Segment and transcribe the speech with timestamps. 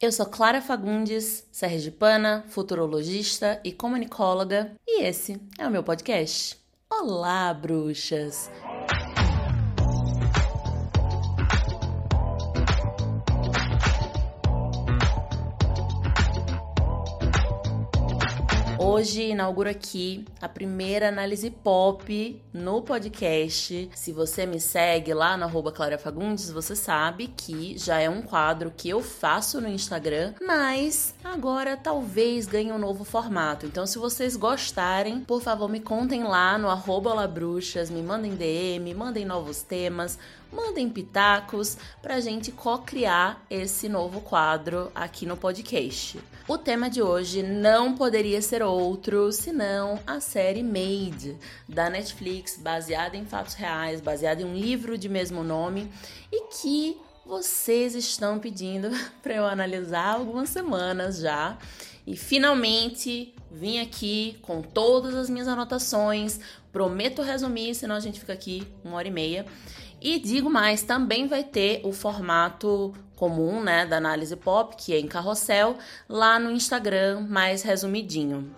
[0.00, 6.58] Eu sou Clara Fagundes, sergipana, futurologista e comunicóloga, e esse é o meu podcast.
[6.88, 8.50] Olá, bruxas!
[19.00, 23.90] Hoje inauguro aqui a primeira análise pop no podcast.
[23.94, 28.70] Se você me segue lá no Clara Fagundes, você sabe que já é um quadro
[28.76, 33.64] que eu faço no Instagram, mas agora talvez ganhe um novo formato.
[33.64, 38.92] Então, se vocês gostarem, por favor, me contem lá no arroba Labruxas, me mandem DM,
[38.92, 40.18] mandem novos temas,
[40.52, 46.20] mandem pitacos pra gente co-criar esse novo quadro aqui no podcast.
[46.48, 51.36] O tema de hoje não poderia ser outro senão a série Made
[51.68, 55.90] da Netflix, baseada em fatos reais, baseada em um livro de mesmo nome
[56.32, 58.90] e que vocês estão pedindo
[59.22, 61.56] para eu analisar há algumas semanas já.
[62.06, 66.40] E finalmente vim aqui com todas as minhas anotações.
[66.72, 69.46] Prometo resumir, senão a gente fica aqui uma hora e meia.
[70.00, 74.98] E digo mais, também vai ter o formato comum, né, da análise pop, que é
[74.98, 75.76] em carrossel,
[76.08, 78.50] lá no Instagram, mais resumidinho.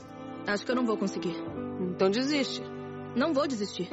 [0.46, 1.34] Acho que eu não vou conseguir.
[1.80, 2.62] Então desiste.
[3.16, 3.88] Não vou desistir.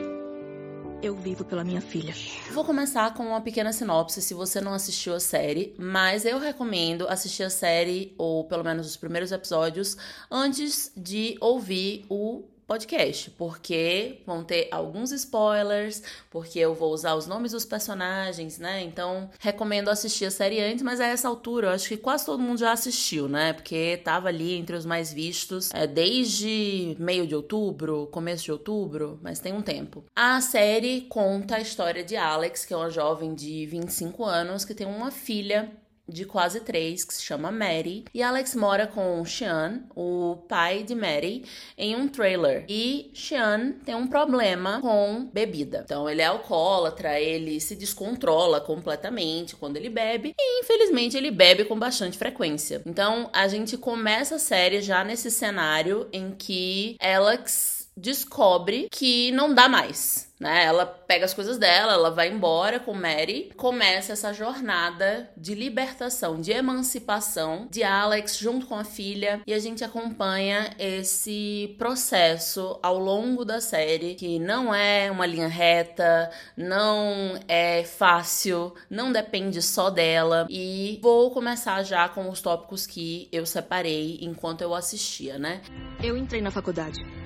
[1.02, 2.14] Eu vivo pela minha filha.
[2.52, 7.08] Vou começar com uma pequena sinopse se você não assistiu a série, mas eu recomendo
[7.08, 9.98] assistir a série, ou pelo menos os primeiros episódios,
[10.30, 17.26] antes de ouvir o podcast, porque vão ter alguns spoilers, porque eu vou usar os
[17.26, 18.84] nomes dos personagens, né?
[18.84, 22.44] Então, recomendo assistir a série antes, mas a essa altura eu acho que quase todo
[22.44, 23.54] mundo já assistiu, né?
[23.54, 29.20] Porque tava ali entre os mais vistos é, desde meio de outubro, começo de outubro,
[29.24, 30.06] mas tem um tempo.
[30.16, 34.76] A série conta a história de Alex, que é uma jovem de 25 anos que
[34.76, 35.72] tem uma filha
[36.10, 38.06] de quase três, que se chama Mary.
[38.14, 41.44] E Alex mora com Sean, o pai de Mary,
[41.78, 42.66] em um trailer.
[42.68, 45.82] E Sean tem um problema com bebida.
[45.86, 50.34] Então ele é alcoólatra, ele se descontrola completamente quando ele bebe.
[50.38, 52.82] E infelizmente ele bebe com bastante frequência.
[52.86, 59.54] Então a gente começa a série já nesse cenário em que Alex descobre que não
[59.54, 60.64] dá mais né?
[60.66, 66.40] Ela pega as coisas dela, ela vai embora com Mary, começa essa jornada de libertação,
[66.40, 72.98] de emancipação de Alex junto com a filha e a gente acompanha esse processo ao
[72.98, 79.90] longo da série, que não é uma linha reta, não é fácil, não depende só
[79.90, 85.62] dela e vou começar já com os tópicos que eu separei enquanto eu assistia, né?
[86.02, 87.19] Eu entrei na faculdade.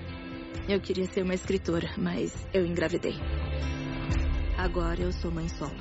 [0.68, 3.16] Eu queria ser uma escritora, mas eu engravidei.
[4.58, 5.76] Agora eu sou mãe solo.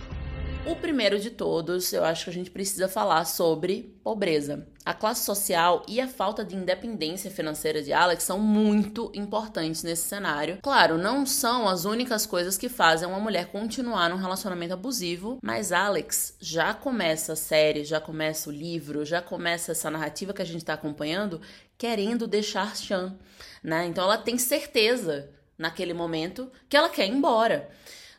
[0.66, 4.66] O primeiro de todos, eu acho que a gente precisa falar sobre pobreza.
[4.84, 10.08] A classe social e a falta de independência financeira de Alex são muito importantes nesse
[10.08, 10.58] cenário.
[10.62, 15.70] Claro, não são as únicas coisas que fazem uma mulher continuar num relacionamento abusivo, mas
[15.70, 20.46] Alex já começa a série, já começa o livro, já começa essa narrativa que a
[20.46, 21.40] gente está acompanhando
[21.82, 23.18] querendo deixar Chan,
[23.60, 23.86] né?
[23.86, 25.28] Então ela tem certeza
[25.58, 27.68] naquele momento que ela quer ir embora.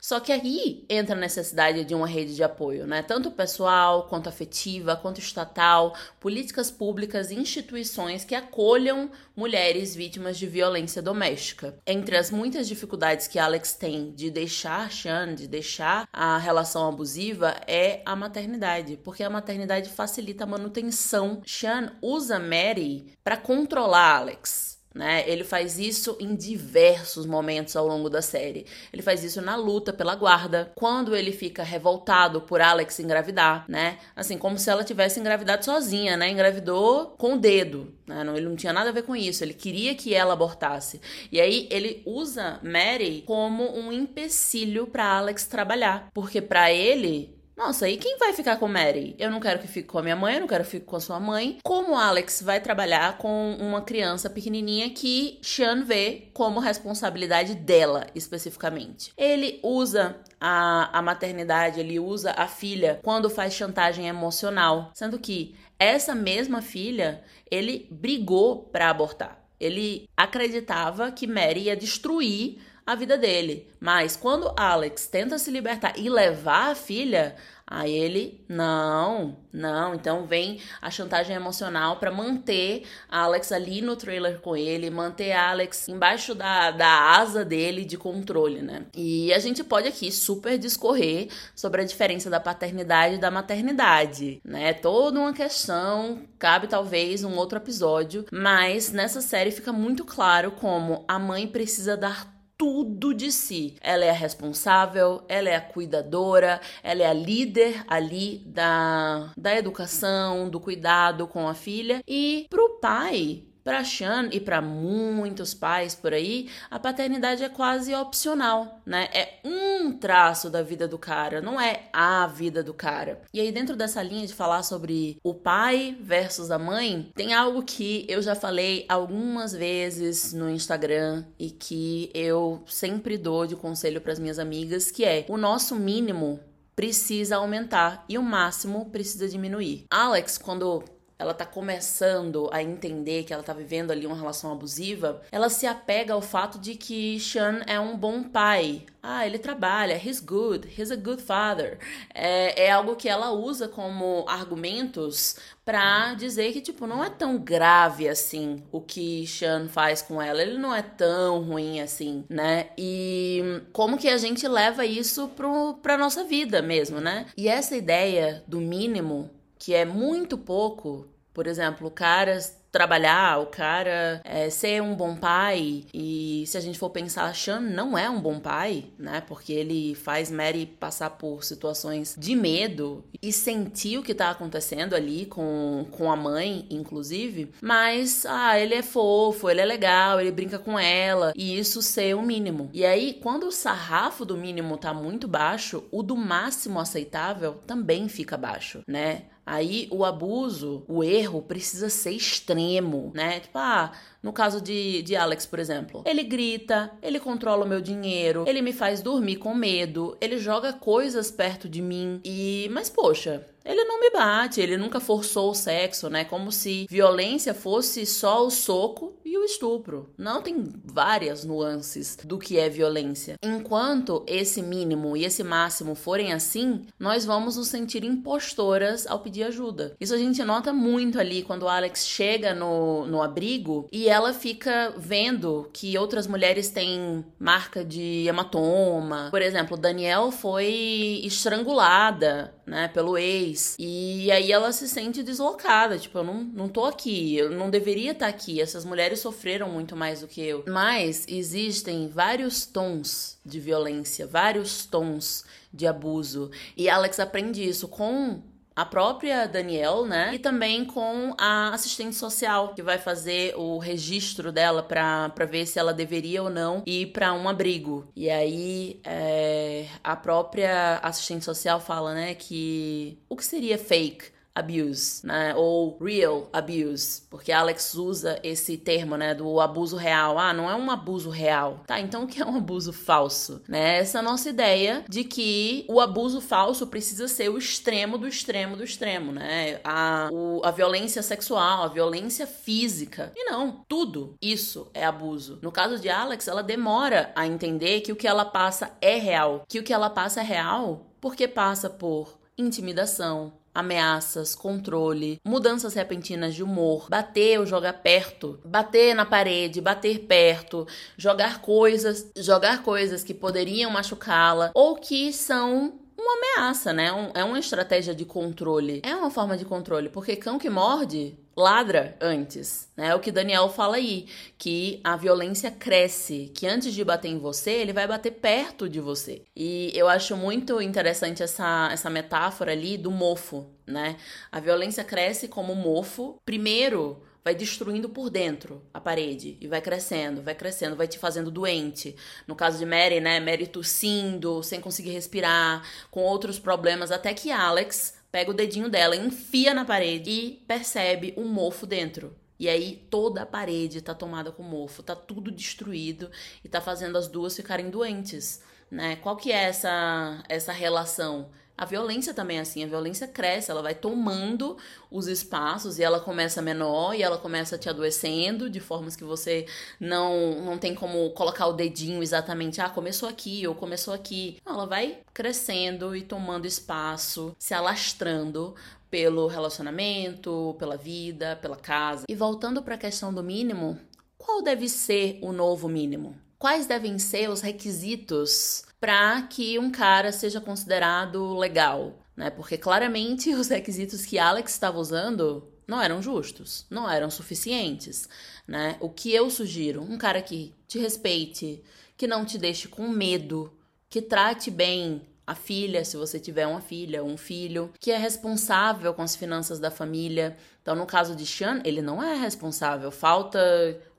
[0.03, 3.01] Só que aí entra a necessidade de uma rede de apoio, né?
[3.01, 10.45] Tanto pessoal, quanto afetiva, quanto estatal, políticas públicas e instituições que acolham mulheres vítimas de
[10.45, 11.79] violência doméstica.
[11.87, 17.55] Entre as muitas dificuldades que Alex tem de deixar Sean, de deixar a relação abusiva,
[17.65, 21.41] é a maternidade, porque a maternidade facilita a manutenção.
[21.45, 25.23] Sean usa Mary para controlar Alex né?
[25.27, 28.65] Ele faz isso em diversos momentos ao longo da série.
[28.91, 33.97] Ele faz isso na luta pela guarda, quando ele fica revoltado por Alex engravidar, né?
[34.15, 36.29] Assim, como se ela tivesse engravidado sozinha, né?
[36.29, 38.23] Engravidou com o dedo, né?
[38.23, 39.43] Não, ele não tinha nada a ver com isso.
[39.43, 41.01] Ele queria que ela abortasse.
[41.31, 47.87] E aí ele usa Mary como um empecilho para Alex trabalhar, porque para ele nossa,
[47.87, 49.15] e quem vai ficar com Mary?
[49.17, 50.97] Eu não quero que fique com a minha mãe, eu não quero que fique com
[50.97, 51.59] a sua mãe.
[51.63, 59.13] Como Alex vai trabalhar com uma criança pequenininha que Sean vê como responsabilidade dela, especificamente.
[59.17, 65.55] Ele usa a, a maternidade, ele usa a filha quando faz chantagem emocional, sendo que
[65.79, 69.41] essa mesma filha ele brigou para abortar.
[69.57, 73.67] Ele acreditava que Mary ia destruir a vida dele.
[73.79, 77.35] Mas quando Alex tenta se libertar e levar a filha,
[77.65, 79.95] Aí ele, não, não.
[79.95, 85.87] Então vem a chantagem emocional para manter Alex ali no trailer com ele, manter Alex
[85.87, 88.85] embaixo da, da asa dele de controle, né?
[88.93, 94.41] E a gente pode aqui super discorrer sobre a diferença da paternidade e da maternidade,
[94.43, 94.73] né?
[94.73, 101.05] Toda uma questão, cabe talvez um outro episódio, mas nessa série fica muito claro como
[101.07, 102.32] a mãe precisa dar
[102.63, 103.75] tudo de si.
[103.81, 109.53] Ela é a responsável, ela é a cuidadora, ela é a líder ali da, da
[109.53, 112.01] educação, do cuidado com a filha.
[112.07, 117.93] E pro pai, para Shan e para muitos pais por aí, a paternidade é quase
[117.95, 119.09] opcional, né?
[119.13, 123.21] É um traço da vida do cara, não é a vida do cara.
[123.33, 127.63] E aí dentro dessa linha de falar sobre o pai versus a mãe, tem algo
[127.63, 134.01] que eu já falei algumas vezes no Instagram e que eu sempre dou de conselho
[134.01, 136.39] para as minhas amigas, que é o nosso mínimo
[136.75, 139.85] precisa aumentar e o máximo precisa diminuir.
[139.89, 140.83] Alex, quando
[141.17, 145.65] ela tá começando a entender que ela tá vivendo ali uma relação abusiva, ela se
[145.65, 148.83] apega ao fato de que Sean é um bom pai.
[149.01, 151.77] Ah, ele trabalha, he's good, he's a good father.
[152.13, 157.37] É, é algo que ela usa como argumentos pra dizer que, tipo, não é tão
[157.37, 160.41] grave assim o que Sean faz com ela.
[160.41, 162.69] Ele não é tão ruim assim, né?
[162.77, 167.25] E como que a gente leva isso pro, pra nossa vida mesmo, né?
[167.35, 169.29] E essa ideia do mínimo
[169.63, 175.85] que é muito pouco, por exemplo, caras trabalhar, o cara é, ser um bom pai.
[175.93, 179.21] E se a gente for pensar, Sean não é um bom pai, né?
[179.21, 184.95] Porque ele faz Mary passar por situações de medo e sentir o que tá acontecendo
[184.95, 187.53] ali com, com a mãe, inclusive.
[187.61, 191.31] Mas, ah, ele é fofo, ele é legal, ele brinca com ela.
[191.35, 192.71] E isso ser o mínimo.
[192.73, 198.09] E aí, quando o sarrafo do mínimo tá muito baixo, o do máximo aceitável também
[198.09, 199.25] fica baixo, né?
[199.45, 203.41] Aí o abuso, o erro precisa ser extremo, né?
[203.41, 203.91] Tipo, ah,
[204.21, 208.61] no caso de, de Alex, por exemplo, ele grita, ele controla o meu dinheiro, ele
[208.61, 212.69] me faz dormir com medo, ele joga coisas perto de mim e.
[212.71, 216.23] Mas poxa, ele não me bate, ele nunca forçou o sexo, né?
[216.25, 220.09] Como se violência fosse só o soco e o estupro.
[220.17, 223.35] Não tem várias nuances do que é violência.
[223.41, 229.43] Enquanto esse mínimo e esse máximo forem assim, nós vamos nos sentir impostoras ao pedir
[229.43, 229.95] ajuda.
[229.99, 234.33] Isso a gente nota muito ali quando o Alex chega no, no abrigo e ela
[234.33, 239.29] fica vendo que outras mulheres têm marca de hematoma.
[239.31, 243.52] Por exemplo, Daniel foi estrangulada, né, pelo ex.
[243.79, 248.11] E aí ela se sente deslocada, tipo, eu não, não tô aqui, eu não deveria
[248.11, 248.61] estar tá aqui.
[248.61, 250.63] Essas mulheres sofreram muito mais do que eu.
[250.67, 256.51] Mas existem vários tons de violência, vários tons de abuso.
[256.77, 258.41] E Alex aprende isso com
[258.75, 260.35] a própria Danielle, né?
[260.35, 265.79] E também com a assistente social, que vai fazer o registro dela para ver se
[265.79, 268.07] ela deveria ou não ir para um abrigo.
[268.15, 274.32] E aí é, a própria assistente social fala, né, que o que seria fake?
[274.55, 275.53] Abuse, né?
[275.55, 280.37] Ou real abuse, porque Alex usa esse termo, né, do abuso real.
[280.37, 281.81] Ah, não é um abuso real.
[281.87, 283.97] Tá, então o que é um abuso falso, né?
[283.97, 288.75] Essa é nossa ideia de que o abuso falso precisa ser o extremo do extremo
[288.75, 289.79] do extremo, né?
[289.83, 293.31] A, o, a violência sexual, a violência física.
[293.35, 295.59] E não, tudo isso é abuso.
[295.61, 299.63] No caso de Alex, ela demora a entender que o que ela passa é real,
[299.67, 306.53] que o que ela passa é real porque passa por intimidação, ameaças, controle, mudanças repentinas
[306.53, 313.23] de humor, bater ou jogar perto, bater na parede, bater perto, jogar coisas, jogar coisas
[313.23, 317.11] que poderiam machucá-la ou que são uma ameaça, né?
[317.11, 319.01] Um, é uma estratégia de controle.
[319.03, 323.09] É uma forma de controle, porque cão que morde ladra antes, né?
[323.09, 324.27] É o que Daniel fala aí,
[324.57, 328.99] que a violência cresce, que antes de bater em você, ele vai bater perto de
[328.99, 329.43] você.
[329.55, 334.17] E eu acho muito interessante essa, essa metáfora ali do mofo, né?
[334.51, 340.41] A violência cresce como mofo, primeiro vai destruindo por dentro a parede e vai crescendo,
[340.41, 342.15] vai crescendo, vai te fazendo doente.
[342.47, 347.51] No caso de Mary, né, Mary tossindo, sem conseguir respirar, com outros problemas, até que
[347.51, 352.35] Alex pega o dedinho dela, enfia na parede e percebe um mofo dentro.
[352.59, 356.31] E aí toda a parede tá tomada com mofo, tá tudo destruído
[356.63, 359.17] e tá fazendo as duas ficarem doentes, né?
[359.17, 361.49] Qual que é essa essa relação?
[361.75, 364.77] A violência também é assim, a violência cresce, ela vai tomando
[365.09, 369.65] os espaços e ela começa menor e ela começa te adoecendo de formas que você
[369.99, 374.57] não não tem como colocar o dedinho exatamente, ah, começou aqui ou começou aqui.
[374.65, 378.75] Ela vai crescendo e tomando espaço, se alastrando
[379.09, 382.25] pelo relacionamento, pela vida, pela casa.
[382.29, 383.99] E voltando para a questão do mínimo,
[384.37, 386.35] qual deve ser o novo mínimo?
[386.63, 392.49] Quais devem ser os requisitos para que um cara seja considerado legal, né?
[392.49, 398.29] Porque claramente os requisitos que Alex estava usando não eram justos, não eram suficientes,
[398.65, 398.95] né?
[399.01, 401.83] O que eu sugiro, um cara que te respeite,
[402.15, 403.77] que não te deixe com medo,
[404.09, 409.13] que trate bem a filha, se você tiver uma filha, um filho, que é responsável
[409.13, 410.55] com as finanças da família.
[410.81, 413.11] Então, no caso de Sean, ele não é responsável.
[413.11, 413.59] Falta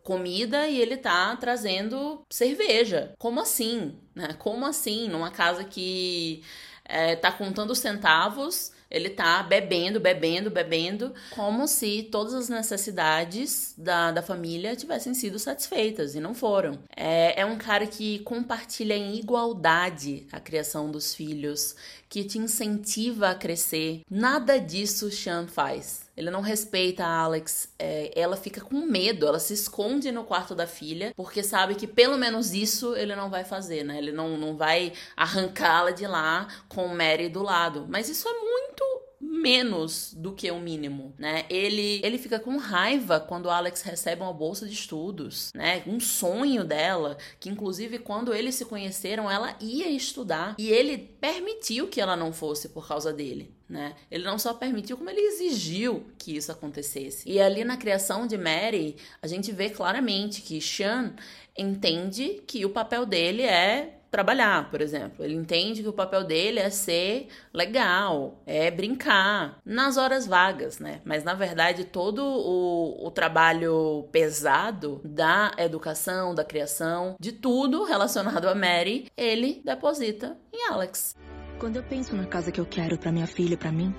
[0.04, 3.14] comida e ele tá trazendo cerveja.
[3.18, 3.96] Como assim?
[4.14, 4.34] Né?
[4.38, 5.08] Como assim?
[5.08, 6.42] Numa casa que
[6.84, 14.12] é, tá contando centavos, ele tá bebendo, bebendo, bebendo, como se todas as necessidades da,
[14.12, 16.78] da família tivessem sido satisfeitas e não foram.
[16.94, 21.74] É, é um cara que compartilha em igualdade a criação dos filhos,
[22.08, 24.02] que te incentiva a crescer.
[24.08, 26.03] Nada disso Sean faz.
[26.16, 30.54] Ele não respeita a Alex, é, ela fica com medo, ela se esconde no quarto
[30.54, 33.98] da filha, porque sabe que pelo menos isso ele não vai fazer, né?
[33.98, 37.86] Ele não, não vai arrancá-la de lá com Mary do lado.
[37.88, 39.03] Mas isso é muito
[39.44, 41.44] menos do que o mínimo, né?
[41.50, 45.82] Ele ele fica com raiva quando Alex recebe uma bolsa de estudos, né?
[45.86, 51.88] Um sonho dela, que inclusive quando eles se conheceram, ela ia estudar e ele permitiu
[51.88, 53.54] que ela não fosse por causa dele.
[53.68, 53.94] Né?
[54.10, 57.28] Ele não só permitiu, como ele exigiu que isso acontecesse.
[57.28, 61.14] E ali na criação de Mary, a gente vê claramente que Sean
[61.56, 65.24] entende que o papel dele é trabalhar, por exemplo.
[65.24, 71.00] Ele entende que o papel dele é ser legal, é brincar nas horas vagas, né?
[71.04, 78.46] Mas na verdade todo o, o trabalho pesado da educação, da criação, de tudo relacionado
[78.46, 81.16] a Mary, ele deposita em Alex.
[81.58, 83.92] Quando eu penso na casa que eu quero para minha filha e para mim,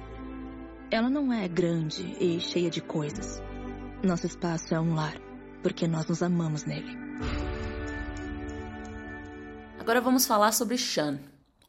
[0.89, 3.43] ela não é grande e cheia de coisas.
[4.01, 5.15] Nosso espaço é um lar,
[5.61, 6.95] porque nós nos amamos nele.
[9.85, 11.19] Agora vamos falar sobre Shan,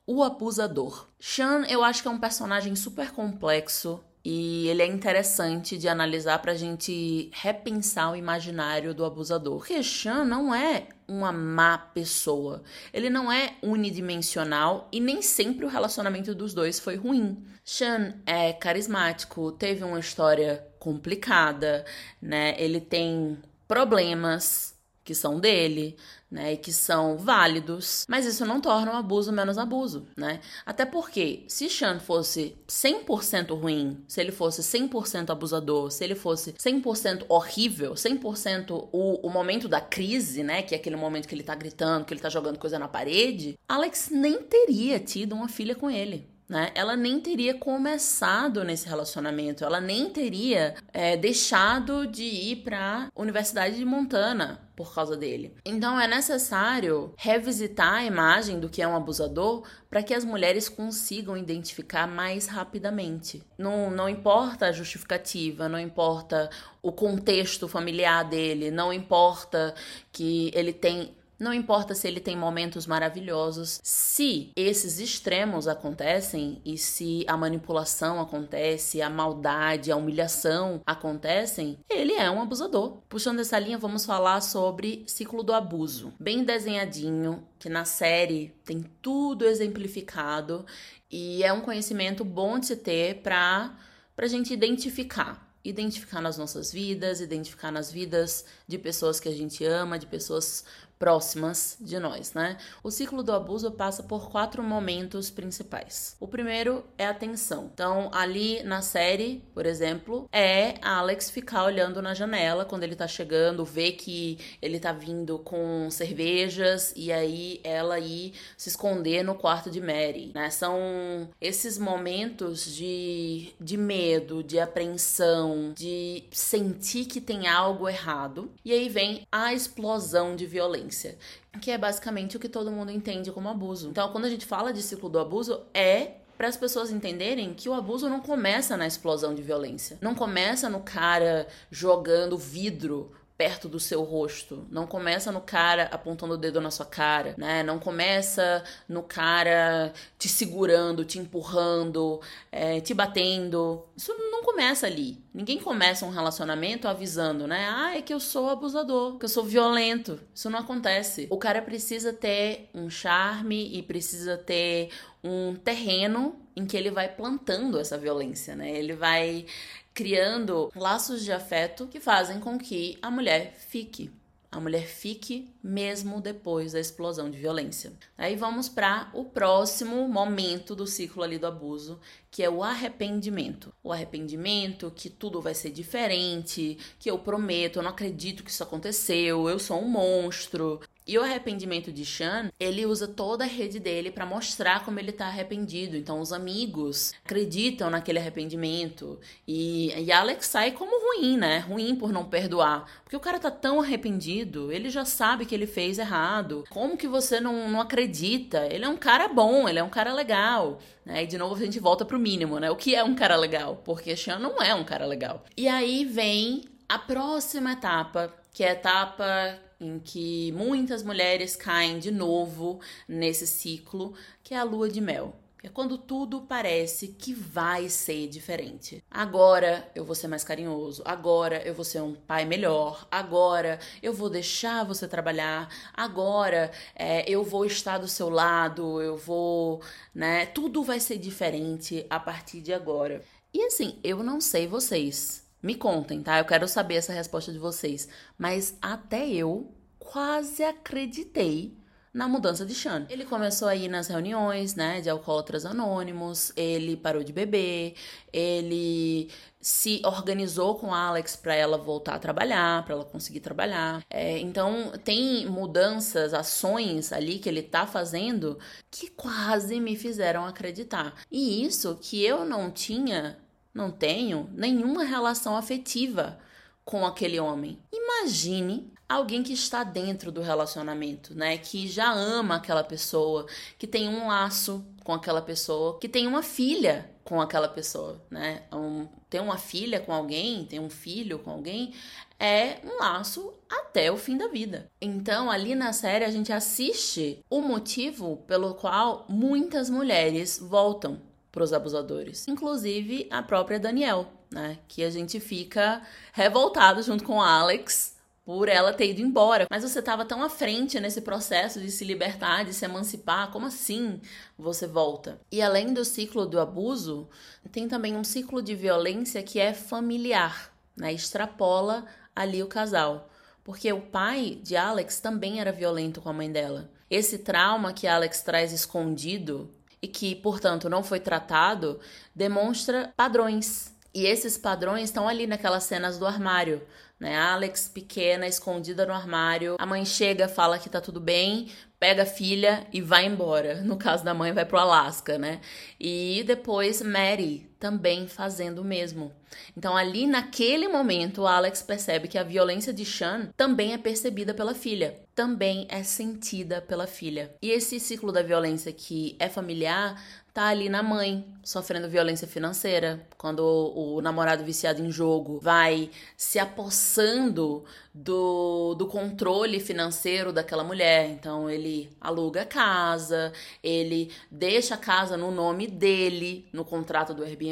[0.07, 1.07] o abusador.
[1.21, 6.39] Shan, eu acho que é um personagem super complexo e ele é interessante de analisar
[6.39, 9.59] para a gente repensar o imaginário do abusador.
[9.59, 12.63] Porque Shan não é uma má pessoa.
[12.91, 17.45] Ele não é unidimensional e nem sempre o relacionamento dos dois foi ruim.
[17.67, 21.85] Shan é carismático, teve uma história complicada,
[22.23, 22.55] né?
[22.59, 23.37] Ele tem
[23.69, 24.75] problemas
[25.07, 25.97] que são dele,
[26.29, 30.41] né, e que são válidos, mas isso não torna o abuso menos abuso, né?
[30.67, 36.53] Até porque se Sean fosse 100% ruim, se ele fosse 100% abusador, se ele fosse
[36.55, 41.45] 100% horrível, 100% o, o momento da crise, né, que é aquele momento que ele
[41.45, 45.77] tá gritando, que ele tá jogando coisa na parede, Alex nem teria tido uma filha
[45.77, 46.71] com ele né?
[46.75, 53.21] Ela nem teria começado nesse relacionamento, ela nem teria é, deixado de ir para a
[53.21, 55.55] Universidade de Montana por causa dele.
[55.65, 60.69] Então é necessário revisitar a imagem do que é um abusador para que as mulheres
[60.69, 63.43] consigam identificar mais rapidamente.
[63.57, 66.51] Não, não importa a justificativa, não importa
[66.83, 69.75] o contexto familiar dele, não importa
[70.13, 76.79] que ele tem não importa se ele tem momentos maravilhosos, se esses extremos acontecem e
[76.79, 82.99] se a manipulação acontece, a maldade, a humilhação acontecem, ele é um abusador.
[83.09, 86.13] Puxando essa linha, vamos falar sobre ciclo do abuso.
[86.19, 90.65] Bem desenhadinho, que na série tem tudo exemplificado
[91.11, 93.77] e é um conhecimento bom de se ter para
[94.17, 99.65] a gente identificar identificar nas nossas vidas, identificar nas vidas de pessoas que a gente
[99.65, 100.65] ama, de pessoas
[100.99, 102.57] próximas de nós, né?
[102.83, 106.17] O ciclo do abuso passa por quatro momentos principais.
[106.19, 107.71] O primeiro é a tensão.
[107.73, 113.07] Então, ali na série, por exemplo, é Alex ficar olhando na janela quando ele tá
[113.07, 119.35] chegando, ver que ele tá vindo com cervejas e aí ela ir se esconder no
[119.35, 120.51] quarto de Mary, né?
[120.51, 128.51] São esses momentos de, de medo, de apreensão, de sentir que tem algo errado.
[128.65, 131.19] E aí vem a explosão de violência violência,
[131.61, 133.89] que é basicamente o que todo mundo entende como abuso.
[133.89, 137.69] Então, quando a gente fala de ciclo do abuso, é para as pessoas entenderem que
[137.69, 139.99] o abuso não começa na explosão de violência.
[140.01, 144.67] Não começa no cara jogando vidro perto do seu rosto.
[144.71, 147.63] Não começa no cara apontando o dedo na sua cara, né?
[147.63, 153.85] Não começa no cara te segurando, te empurrando, é, te batendo.
[153.97, 155.23] Isso não começa ali.
[155.37, 157.69] Ninguém começa um relacionamento avisando, né?
[157.69, 160.19] Ah, é que eu sou abusador, que eu sou violento.
[160.35, 161.27] Isso não acontece.
[161.29, 164.89] O cara precisa ter um charme e precisa ter
[165.23, 168.71] um terreno em que ele vai plantando essa violência, né?
[168.71, 169.45] Ele vai
[169.93, 174.11] criando laços de afeto que fazem com que a mulher fique.
[174.57, 177.93] A mulher fique mesmo depois da explosão de violência.
[178.17, 183.71] Aí vamos para o próximo momento do ciclo ali do abuso, que é o arrependimento.
[183.85, 188.63] O arrependimento que tudo vai ser diferente, que eu prometo, eu não acredito que isso
[188.63, 193.79] aconteceu, eu sou um monstro, e o arrependimento de Sean, ele usa toda a rede
[193.79, 195.97] dele para mostrar como ele tá arrependido.
[195.97, 199.21] Então os amigos acreditam naquele arrependimento.
[199.47, 201.59] E, e Alex sai como ruim, né?
[201.59, 202.91] Ruim por não perdoar.
[203.05, 206.65] Porque o cara tá tão arrependido, ele já sabe que ele fez errado.
[206.71, 208.67] Como que você não, não acredita?
[208.67, 210.81] Ele é um cara bom, ele é um cara legal.
[211.05, 211.23] Né?
[211.23, 212.69] E de novo a gente volta pro mínimo, né?
[212.69, 213.81] O que é um cara legal?
[213.85, 215.45] Porque Sean não é um cara legal.
[215.57, 221.99] E aí vem a próxima etapa, que é a etapa em que muitas mulheres caem
[221.99, 225.35] de novo nesse ciclo, que é a lua de mel.
[225.63, 229.03] É quando tudo parece que vai ser diferente.
[229.11, 231.03] Agora eu vou ser mais carinhoso.
[231.05, 233.05] Agora eu vou ser um pai melhor.
[233.11, 235.69] Agora eu vou deixar você trabalhar.
[235.93, 239.03] Agora é, eu vou estar do seu lado.
[239.03, 239.83] Eu vou,
[240.15, 240.47] né?
[240.47, 243.25] Tudo vai ser diferente a partir de agora.
[243.53, 246.39] E assim, eu não sei vocês, me contem, tá?
[246.39, 248.09] Eu quero saber essa resposta de vocês.
[248.39, 251.77] Mas até eu quase acreditei
[252.15, 253.05] na mudança de Sean.
[253.11, 257.95] Ele começou a ir nas reuniões, né, de alcoólatras anônimos, ele parou de beber,
[258.33, 259.29] ele
[259.61, 264.03] se organizou com a Alex para ela voltar a trabalhar, para ela conseguir trabalhar.
[264.09, 268.59] É, então tem mudanças, ações ali que ele tá fazendo
[268.91, 271.13] que quase me fizeram acreditar.
[271.31, 273.37] E isso que eu não tinha
[273.77, 276.39] não tenho nenhuma relação afetiva
[276.83, 277.79] com aquele homem.
[277.93, 281.59] Imagine alguém que está dentro do relacionamento, né?
[281.59, 283.47] Que já ama aquela pessoa,
[283.79, 288.63] que tem um laço com aquela pessoa, que tem uma filha com aquela pessoa, né?
[288.73, 291.93] Um, ter uma filha com alguém, ter um filho com alguém,
[292.41, 294.91] é um laço até o fim da vida.
[295.01, 301.21] Então, ali na série, a gente assiste o motivo pelo qual muitas mulheres voltam
[301.57, 304.79] para os abusadores, inclusive a própria Danielle, né?
[304.87, 306.03] Que a gente fica
[306.35, 309.67] revoltado junto com Alex por ela ter ido embora.
[309.71, 313.65] Mas você estava tão à frente nesse processo de se libertar, de se emancipar, como
[313.65, 314.21] assim
[314.59, 315.41] você volta?
[315.51, 317.27] E além do ciclo do abuso,
[317.73, 321.11] tem também um ciclo de violência que é familiar, né?
[321.15, 323.31] Extrapola ali o casal.
[323.65, 326.91] Porque o pai de Alex também era violento com a mãe dela.
[327.09, 331.99] Esse trauma que Alex traz escondido e que, portanto, não foi tratado,
[332.35, 333.95] demonstra padrões.
[334.15, 336.83] E esses padrões estão ali naquelas cenas do armário,
[337.21, 337.37] né?
[337.37, 339.77] Alex pequena, escondida no armário.
[339.79, 343.83] A mãe chega, fala que tá tudo bem, pega a filha e vai embora.
[343.83, 345.61] No caso da mãe, vai pro Alasca, né?
[346.01, 349.33] E depois Mary também fazendo o mesmo.
[349.77, 354.75] Então, ali naquele momento, Alex percebe que a violência de Sean também é percebida pela
[354.75, 357.55] filha, também é sentida pela filha.
[357.63, 360.21] E esse ciclo da violência que é familiar
[360.57, 366.59] tá ali na mãe, sofrendo violência financeira, quando o, namorado viciado em jogo vai se
[366.59, 367.85] apossando
[368.15, 371.29] do, do controle financeiro daquela mulher.
[371.29, 377.45] Então ele aluga a casa, ele deixa a casa no nome dele, no contrato do
[377.45, 377.66] Airbnb.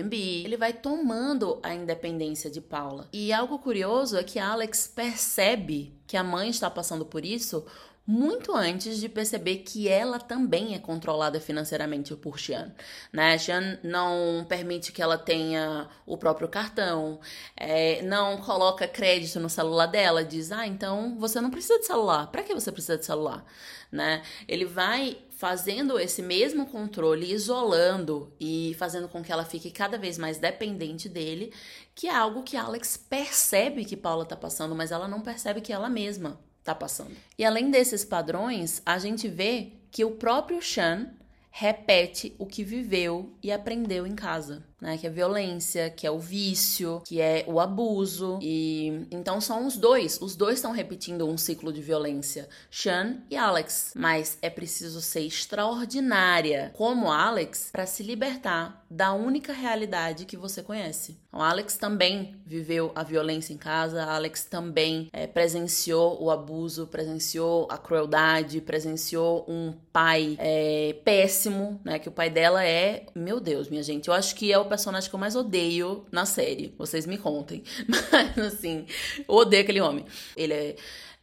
[0.44, 3.08] Ele vai tomando a independência de Paula.
[3.12, 7.64] E algo curioso é que Alex percebe que a mãe está passando por isso
[8.06, 12.74] muito antes de perceber que ela também é controlada financeiramente por Xian.
[13.12, 13.38] Né?
[13.38, 17.18] Xian não permite que ela tenha o próprio cartão,
[17.56, 22.26] é, não coloca crédito no celular dela, diz: ah, então você não precisa de celular.
[22.30, 23.44] Para que você precisa de celular?
[23.90, 24.22] Né?
[24.46, 30.16] Ele vai fazendo esse mesmo controle, isolando e fazendo com que ela fique cada vez
[30.16, 31.52] mais dependente dele,
[31.94, 35.70] que é algo que Alex percebe que Paula está passando, mas ela não percebe que
[35.70, 37.14] ela mesma está passando.
[37.36, 41.10] E além desses padrões, a gente vê que o próprio Shan
[41.50, 44.64] repete o que viveu e aprendeu em casa.
[44.84, 44.98] Né?
[44.98, 48.38] Que é violência, que é o vício, que é o abuso.
[48.42, 50.20] E então são os dois.
[50.20, 52.48] Os dois estão repetindo um ciclo de violência.
[52.70, 53.92] Sean e Alex.
[53.96, 60.62] Mas é preciso ser extraordinária como Alex para se libertar da única realidade que você
[60.62, 61.18] conhece.
[61.32, 67.66] O Alex também viveu a violência em casa, Alex também é, presenciou o abuso, presenciou
[67.70, 71.98] a crueldade, presenciou um pai é, péssimo, né?
[71.98, 75.08] Que o pai dela é, meu Deus, minha gente, eu acho que é o personagem
[75.08, 76.74] que eu mais odeio na série.
[76.76, 78.86] Vocês me contem, mas assim,
[79.26, 80.04] eu odeio aquele homem.
[80.36, 80.76] Ele é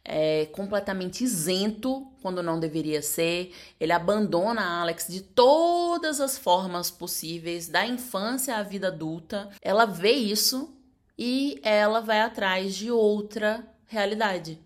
[0.04, 3.54] é completamente isento quando não deveria ser.
[3.78, 9.48] Ele abandona a Alex de todas as formas possíveis, da infância à vida adulta.
[9.62, 10.76] Ela vê isso
[11.16, 14.58] e ela vai atrás de outra realidade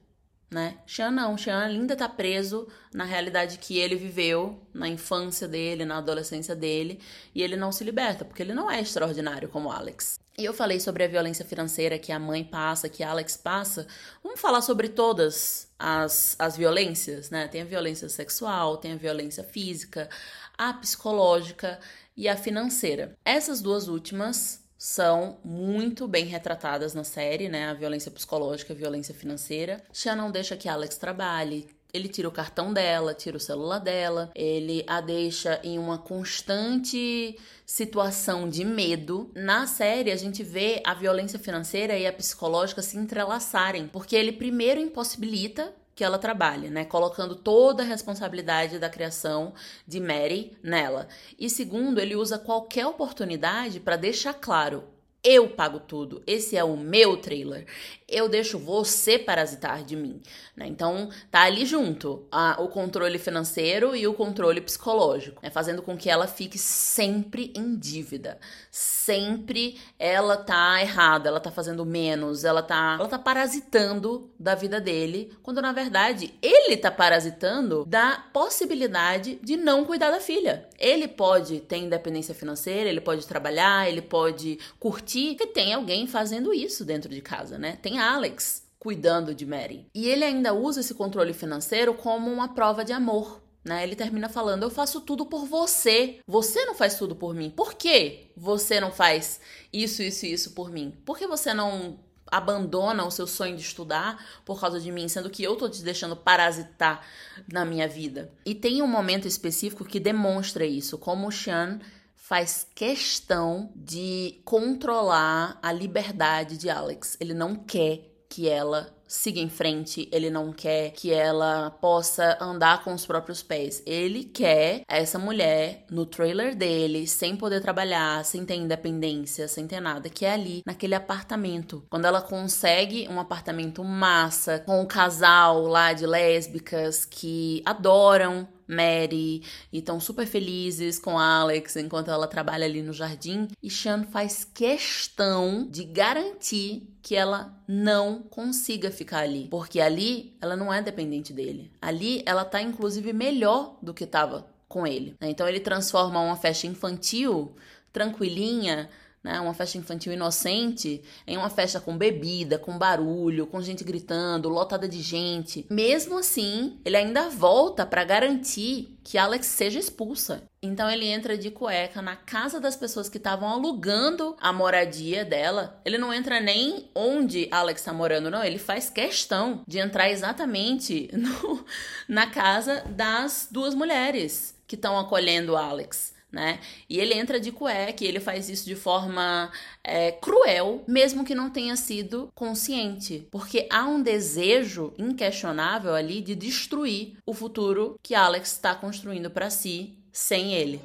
[0.51, 0.79] né?
[0.87, 5.99] Sean não, Sean ainda tá preso na realidade que ele viveu na infância dele, na
[5.99, 7.01] adolescência dele,
[7.35, 10.19] e ele não se liberta, porque ele não é extraordinário como Alex.
[10.39, 13.87] E eu falei sobre a violência financeira que a mãe passa, que Alex passa.
[14.23, 17.49] Vamos falar sobre todas as, as violências, né?
[17.49, 20.11] Tem a violência sexual, tem a violência física,
[20.57, 21.81] a psicológica
[22.15, 23.17] e a financeira.
[23.25, 27.69] Essas duas últimas são muito bem retratadas na série, né?
[27.69, 29.83] A violência psicológica, a violência financeira.
[29.93, 34.31] Xia não deixa que Alex trabalhe, ele tira o cartão dela, tira o celular dela,
[34.33, 39.29] ele a deixa em uma constante situação de medo.
[39.35, 44.31] Na série, a gente vê a violência financeira e a psicológica se entrelaçarem, porque ele
[44.31, 46.85] primeiro impossibilita que ela trabalha, né?
[46.85, 49.55] Colocando toda a responsabilidade da criação
[49.89, 51.09] de Mary nela.
[51.39, 54.85] E segundo, ele usa qualquer oportunidade para deixar claro
[55.27, 56.23] eu pago tudo.
[56.25, 57.67] Esse é o meu trailer.
[58.09, 60.23] Eu deixo você parasitar de mim.
[60.57, 60.69] Né?
[60.69, 65.51] Então, tá ali junto a, o controle financeiro e o controle psicológico, né?
[65.51, 68.39] fazendo com que ela fique sempre em dívida.
[68.71, 74.81] Sempre ela tá errada, ela tá fazendo menos, ela tá, ela tá parasitando da vida
[74.81, 80.69] dele, quando na verdade ele tá parasitando da possibilidade de não cuidar da filha.
[80.79, 86.53] Ele pode ter independência financeira, ele pode trabalhar, ele pode curtir que tem alguém fazendo
[86.53, 87.79] isso dentro de casa, né?
[87.81, 89.87] Tem Alex cuidando de Mary.
[89.95, 93.43] E ele ainda usa esse controle financeiro como uma prova de amor.
[93.65, 93.83] Né?
[93.83, 96.21] Ele termina falando: Eu faço tudo por você.
[96.27, 97.51] Você não faz tudo por mim.
[97.51, 99.41] Por que você não faz
[99.73, 100.95] isso, isso e isso por mim?
[101.05, 101.99] Por que você não
[102.29, 105.83] abandona o seu sonho de estudar por causa de mim, sendo que eu tô te
[105.83, 107.05] deixando parasitar
[107.53, 108.31] na minha vida?
[108.45, 111.81] E tem um momento específico que demonstra isso, como o Sean
[112.29, 117.17] faz questão de controlar a liberdade de Alex.
[117.21, 122.83] Ele não quer que ela siga em frente, ele não quer que ela possa andar
[122.83, 123.81] com os próprios pés.
[123.87, 129.81] Ele quer essa mulher no trailer dele, sem poder trabalhar, sem ter independência, sem ter
[129.81, 131.85] nada, que é ali naquele apartamento.
[131.89, 139.43] Quando ela consegue um apartamento massa com um casal lá de lésbicas que adoram Mary
[139.73, 143.49] e estão super felizes com Alex enquanto ela trabalha ali no jardim.
[143.63, 150.57] E Sean faz questão de garantir que ela não consiga ficar ali, porque ali ela
[150.57, 151.71] não é dependente dele.
[151.81, 155.15] Ali ela tá inclusive melhor do que estava com ele.
[155.21, 155.31] Né?
[155.31, 157.55] Então ele transforma uma festa infantil
[157.93, 158.91] tranquilinha
[159.27, 164.49] né, uma festa infantil inocente, em uma festa com bebida, com barulho, com gente gritando,
[164.49, 165.67] lotada de gente.
[165.69, 170.45] Mesmo assim, ele ainda volta para garantir que Alex seja expulsa.
[170.63, 175.81] Então ele entra de cueca na casa das pessoas que estavam alugando a moradia dela.
[175.85, 178.45] Ele não entra nem onde Alex está morando, não.
[178.45, 181.65] Ele faz questão de entrar exatamente no,
[182.09, 186.61] na casa das duas mulheres que estão acolhendo Alex né?
[186.89, 189.51] E ele entra de cueca e ele faz isso de forma
[189.83, 196.35] é, cruel, mesmo que não tenha sido consciente, porque há um desejo inquestionável ali de
[196.35, 200.81] destruir o futuro que Alex está construindo para si sem ele.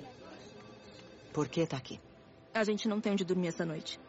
[1.34, 2.00] Por que tá aqui?
[2.54, 4.00] A gente não tem onde dormir essa noite.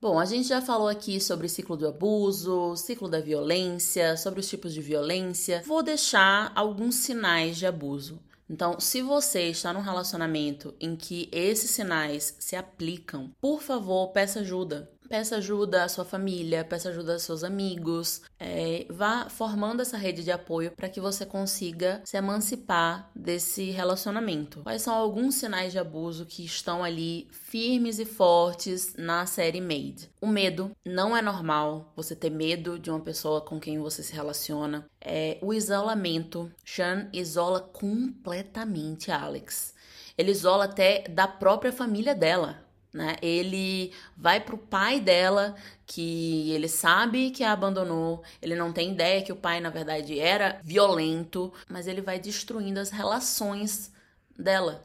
[0.00, 4.40] Bom, a gente já falou aqui sobre o ciclo do abuso, ciclo da violência, sobre
[4.40, 5.62] os tipos de violência.
[5.66, 8.18] Vou deixar alguns sinais de abuso.
[8.50, 14.40] Então, se você está num relacionamento em que esses sinais se aplicam, por favor, peça
[14.40, 14.90] ajuda.
[15.10, 20.22] Peça ajuda à sua família, peça ajuda aos seus amigos, é, vá formando essa rede
[20.22, 24.62] de apoio para que você consiga se emancipar desse relacionamento.
[24.62, 30.08] Quais são alguns sinais de abuso que estão ali firmes e fortes na série Made?
[30.20, 34.14] O medo não é normal você ter medo de uma pessoa com quem você se
[34.14, 34.86] relaciona.
[35.00, 36.48] É, o isolamento.
[36.64, 39.74] Sean isola completamente Alex.
[40.16, 42.69] ele isola até da própria família dela.
[42.92, 43.16] Né?
[43.22, 45.54] Ele vai pro pai dela,
[45.86, 50.18] que ele sabe que a abandonou, ele não tem ideia que o pai, na verdade,
[50.18, 53.92] era violento, mas ele vai destruindo as relações
[54.36, 54.84] dela,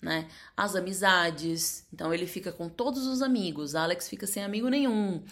[0.00, 0.28] né?
[0.56, 1.86] As amizades.
[1.92, 3.74] Então ele fica com todos os amigos.
[3.74, 5.22] Alex fica sem amigo nenhum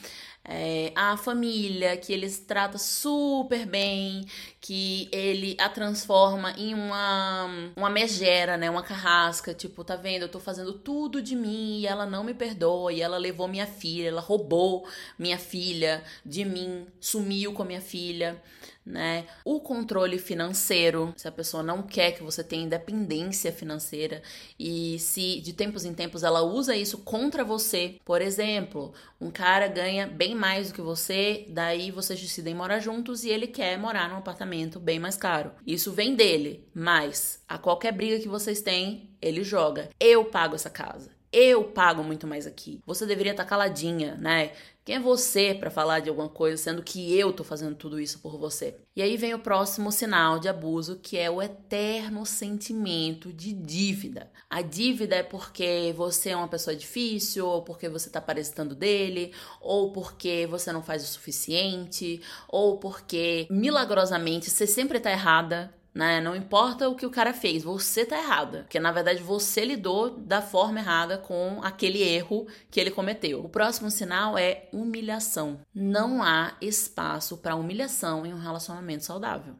[0.50, 4.24] é, a família, que ele trata super bem,
[4.60, 8.70] que ele a transforma em uma, uma megera, né?
[8.70, 10.22] Uma carrasca, tipo, tá vendo?
[10.22, 13.66] Eu tô fazendo tudo de mim e ela não me perdoa, e ela levou minha
[13.66, 18.42] filha, ela roubou minha filha de mim, sumiu com a minha filha
[18.88, 19.26] né?
[19.44, 24.22] O controle financeiro, se a pessoa não quer que você tenha independência financeira
[24.58, 29.68] e se de tempos em tempos ela usa isso contra você, por exemplo, um cara
[29.68, 34.08] ganha bem mais do que você, daí vocês decidem morar juntos e ele quer morar
[34.08, 35.50] num apartamento bem mais caro.
[35.66, 39.90] Isso vem dele, mas a qualquer briga que vocês têm, ele joga.
[40.00, 41.10] Eu pago essa casa.
[41.30, 42.80] Eu pago muito mais aqui.
[42.86, 44.52] Você deveria estar caladinha, né?
[44.88, 48.20] Quem é você para falar de alguma coisa, sendo que eu tô fazendo tudo isso
[48.20, 48.74] por você?
[48.96, 54.30] E aí vem o próximo sinal de abuso, que é o eterno sentimento de dívida.
[54.48, 59.34] A dívida é porque você é uma pessoa difícil, ou porque você tá parasitando dele,
[59.60, 66.20] ou porque você não faz o suficiente, ou porque milagrosamente você sempre tá errada, né?
[66.20, 68.60] Não importa o que o cara fez, você tá errada.
[68.60, 73.44] Porque na verdade você lidou da forma errada com aquele erro que ele cometeu.
[73.44, 75.60] O próximo sinal é humilhação.
[75.74, 79.56] Não há espaço para humilhação em um relacionamento saudável.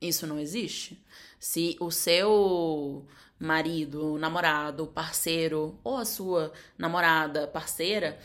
[0.00, 1.04] Isso não existe.
[1.40, 3.04] Se o seu
[3.36, 8.16] marido, namorado, parceiro ou a sua namorada, parceira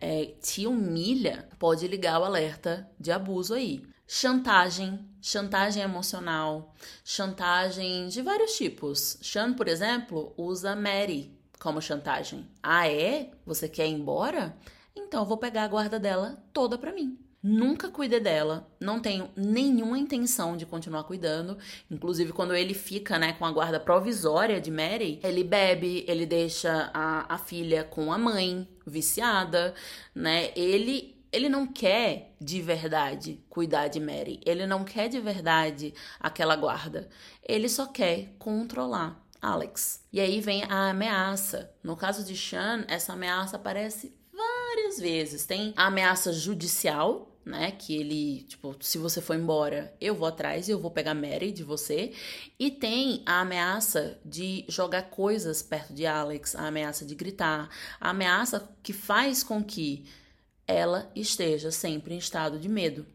[0.00, 8.22] é, te humilha, pode ligar o alerta de abuso aí chantagem, chantagem emocional, chantagem de
[8.22, 9.18] vários tipos.
[9.20, 12.48] Sean, por exemplo, usa Mary como chantagem.
[12.62, 13.30] Ah, é?
[13.44, 14.56] Você quer ir embora?
[14.96, 17.18] Então eu vou pegar a guarda dela toda para mim.
[17.40, 21.56] Nunca cuidei dela, não tenho nenhuma intenção de continuar cuidando.
[21.90, 26.90] Inclusive, quando ele fica né, com a guarda provisória de Mary, ele bebe, ele deixa
[26.92, 29.72] a, a filha com a mãe, viciada,
[30.14, 30.50] né?
[30.56, 34.40] Ele ele não quer de verdade cuidar de Mary.
[34.44, 37.08] Ele não quer de verdade aquela guarda.
[37.42, 40.04] Ele só quer controlar Alex.
[40.12, 41.72] E aí vem a ameaça.
[41.82, 45.46] No caso de Sean, essa ameaça aparece várias vezes.
[45.46, 47.70] Tem a ameaça judicial, né?
[47.72, 51.52] Que ele, tipo, se você for embora, eu vou atrás e eu vou pegar Mary
[51.52, 52.12] de você.
[52.58, 57.68] E tem a ameaça de jogar coisas perto de Alex, a ameaça de gritar,
[58.00, 60.04] a ameaça que faz com que
[60.68, 63.06] ela esteja sempre em estado de medo.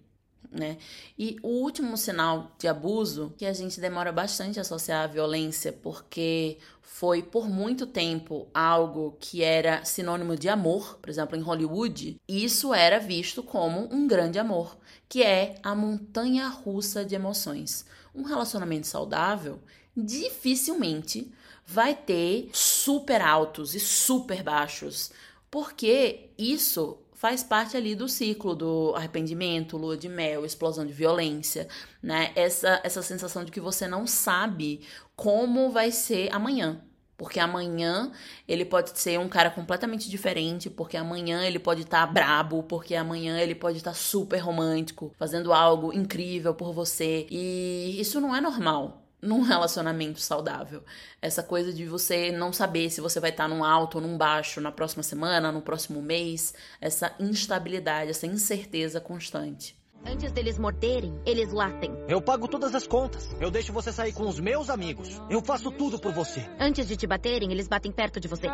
[0.52, 0.78] Né?
[1.18, 5.72] E o último sinal de abuso, que a gente demora bastante a associar à violência,
[5.72, 12.22] porque foi por muito tempo algo que era sinônimo de amor, por exemplo, em Hollywood,
[12.28, 14.78] isso era visto como um grande amor,
[15.10, 17.86] que é a montanha russa de emoções.
[18.14, 19.60] Um relacionamento saudável
[19.98, 21.32] dificilmente
[21.66, 25.12] vai ter super altos e super baixos,
[25.50, 31.70] porque isso faz parte ali do ciclo do arrependimento, lua de mel, explosão de violência,
[32.02, 32.34] né?
[32.36, 34.82] Essa, essa sensação de que você não sabe
[35.16, 36.82] como vai ser amanhã.
[37.16, 38.12] Porque amanhã
[38.46, 42.94] ele pode ser um cara completamente diferente, porque amanhã ele pode estar tá brabo, porque
[42.94, 47.26] amanhã ele pode estar tá super romântico, fazendo algo incrível por você.
[47.32, 50.84] E isso não é normal num relacionamento saudável.
[51.22, 54.60] Essa coisa de você não saber se você vai estar num alto ou num baixo
[54.60, 59.76] na próxima semana, no próximo mês, essa instabilidade, essa incerteza constante.
[60.06, 61.92] Antes deles morderem, eles latem.
[62.10, 63.34] Eu pago todas as contas.
[63.40, 65.22] Eu deixo você sair com os meus amigos.
[65.30, 66.46] Eu faço tudo por você.
[66.60, 68.48] Antes de te baterem, eles batem perto de você.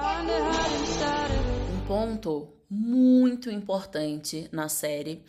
[1.74, 5.24] Um ponto muito importante na série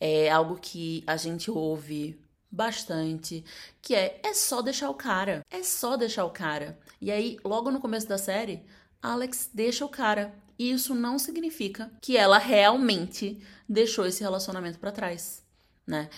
[0.00, 2.18] é algo que a gente ouve
[2.56, 3.44] bastante,
[3.82, 6.78] que é é só deixar o cara, é só deixar o cara.
[7.00, 8.64] E aí, logo no começo da série,
[9.02, 10.34] Alex deixa o cara.
[10.58, 13.38] E isso não significa que ela realmente
[13.68, 15.44] deixou esse relacionamento para trás,
[15.86, 16.08] né?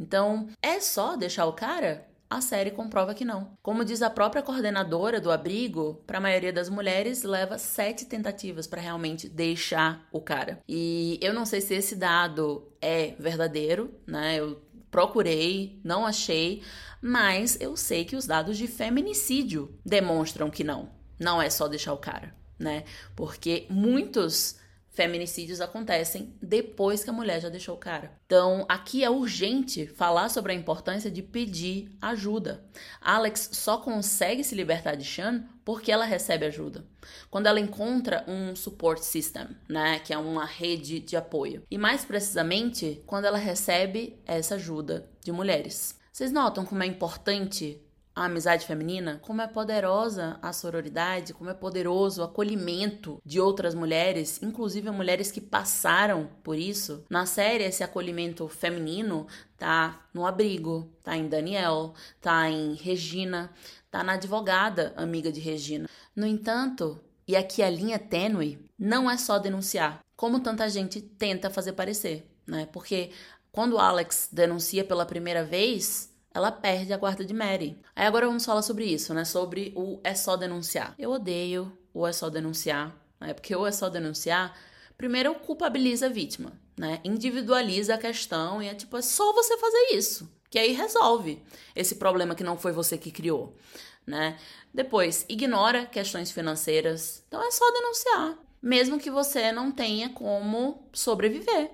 [0.00, 2.08] Então, é só deixar o cara?
[2.28, 3.56] A série comprova que não.
[3.62, 8.66] Como diz a própria coordenadora do abrigo, para a maioria das mulheres leva sete tentativas
[8.66, 10.58] para realmente deixar o cara.
[10.68, 14.40] E eu não sei se esse dado é verdadeiro, né?
[14.40, 14.60] Eu
[14.94, 16.62] procurei, não achei,
[17.02, 20.88] mas eu sei que os dados de feminicídio demonstram que não.
[21.18, 22.84] Não é só deixar o cara, né?
[23.16, 24.54] Porque muitos
[24.94, 28.12] feminicídios acontecem depois que a mulher já deixou o cara.
[28.24, 32.64] Então, aqui é urgente falar sobre a importância de pedir ajuda.
[33.00, 36.84] Alex só consegue se libertar de Sean porque ela recebe ajuda.
[37.30, 41.62] Quando ela encontra um support system, né, que é uma rede de apoio.
[41.70, 45.98] E mais precisamente, quando ela recebe essa ajuda de mulheres.
[46.12, 47.83] Vocês notam como é importante
[48.14, 53.74] a amizade feminina, como é poderosa a sororidade, como é poderoso o acolhimento de outras
[53.74, 57.04] mulheres, inclusive mulheres que passaram por isso.
[57.10, 59.26] Na série, esse acolhimento feminino
[59.58, 63.50] tá no abrigo, tá em Daniel, tá em Regina,
[63.90, 65.88] tá na advogada amiga de Regina.
[66.14, 71.50] No entanto, e aqui a linha tênue, não é só denunciar, como tanta gente tenta
[71.50, 72.68] fazer parecer, né?
[72.72, 73.10] Porque
[73.50, 77.78] quando Alex denuncia pela primeira vez, ela perde a guarda de Mary.
[77.94, 79.24] Aí agora vamos falar sobre isso, né?
[79.24, 80.92] Sobre o é só denunciar.
[80.98, 83.32] Eu odeio o é só denunciar, né?
[83.32, 84.58] Porque o é só denunciar,
[84.98, 87.00] primeiro culpabiliza a vítima, né?
[87.04, 91.40] Individualiza a questão e é tipo, é só você fazer isso, que aí resolve
[91.74, 93.56] esse problema que não foi você que criou,
[94.04, 94.36] né?
[94.72, 97.22] Depois, ignora questões financeiras.
[97.28, 101.70] Então é só denunciar, mesmo que você não tenha como sobreviver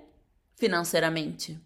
[0.56, 1.58] financeiramente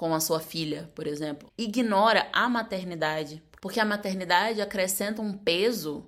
[0.00, 1.52] com a sua filha, por exemplo.
[1.58, 6.06] Ignora a maternidade, porque a maternidade acrescenta um peso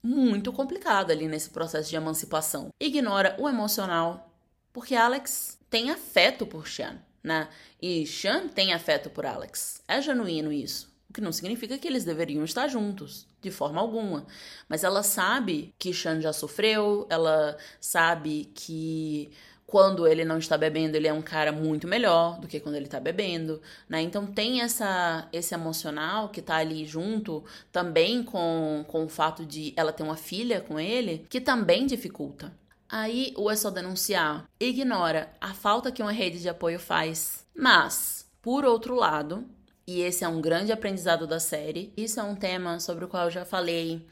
[0.00, 2.68] muito complicado ali nesse processo de emancipação.
[2.78, 4.32] Ignora o emocional,
[4.72, 7.48] porque Alex tem afeto por Sean, né?
[7.82, 9.82] E Sean tem afeto por Alex.
[9.88, 10.94] É genuíno isso.
[11.10, 14.28] O que não significa que eles deveriam estar juntos, de forma alguma.
[14.68, 19.32] Mas ela sabe que Sean já sofreu, ela sabe que
[19.66, 22.84] quando ele não está bebendo, ele é um cara muito melhor do que quando ele
[22.84, 24.00] está bebendo, né?
[24.02, 29.72] Então tem essa esse emocional que tá ali junto também com, com o fato de
[29.76, 32.52] ela ter uma filha com ele, que também dificulta.
[32.88, 37.44] Aí o é só denunciar, ignora a falta que uma rede de apoio faz.
[37.56, 39.44] Mas, por outro lado,
[39.86, 43.24] e esse é um grande aprendizado da série, isso é um tema sobre o qual
[43.24, 44.06] eu já falei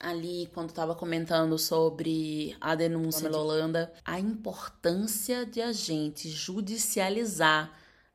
[0.00, 7.72] ali quando estava comentando sobre a denúncia da Holanda, a importância de a gente judicializar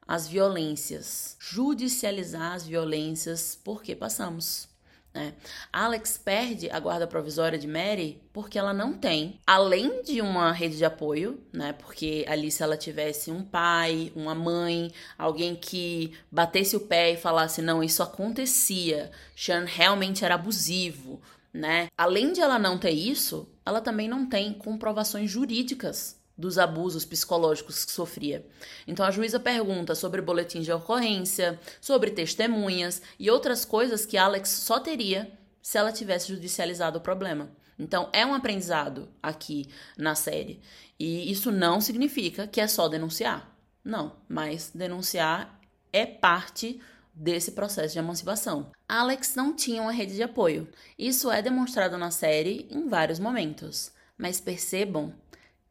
[0.08, 4.68] as violências, judicializar as violências porque passamos.
[5.14, 5.34] Né?
[5.72, 10.76] Alex perde a guarda provisória de Mary porque ela não tem, além de uma rede
[10.76, 11.72] de apoio, né?
[11.74, 17.18] Porque ali se ela tivesse um pai, uma mãe, alguém que batesse o pé e
[17.18, 21.22] falasse não, isso acontecia, Sean realmente era abusivo,
[21.54, 21.88] né?
[21.98, 27.86] Além de ela não ter isso, ela também não tem comprovações jurídicas dos abusos psicológicos
[27.86, 28.46] que sofria.
[28.88, 34.50] Então a juíza pergunta sobre boletins de ocorrência, sobre testemunhas e outras coisas que Alex
[34.50, 37.52] só teria se ela tivesse judicializado o problema.
[37.78, 40.60] Então é um aprendizado aqui na série.
[41.00, 43.56] E isso não significa que é só denunciar.
[43.84, 45.60] Não, mas denunciar
[45.92, 46.82] é parte
[47.14, 48.72] desse processo de emancipação.
[48.88, 50.68] Alex não tinha uma rede de apoio.
[50.98, 53.92] Isso é demonstrado na série em vários momentos.
[54.18, 55.14] Mas percebam